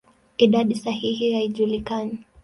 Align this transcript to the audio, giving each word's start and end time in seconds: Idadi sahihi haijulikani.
Idadi 0.37 0.75
sahihi 0.75 1.33
haijulikani. 1.33 2.17